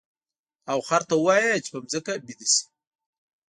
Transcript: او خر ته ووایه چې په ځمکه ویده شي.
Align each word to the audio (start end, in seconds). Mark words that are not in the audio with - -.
او 0.71 0.79
خر 0.87 1.01
ته 1.09 1.13
ووایه 1.17 1.61
چې 1.63 1.69
په 1.73 1.79
ځمکه 1.91 2.13
ویده 2.25 2.47
شي. 2.53 2.63